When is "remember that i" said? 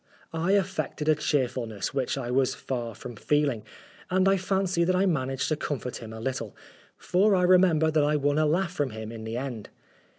7.43-8.15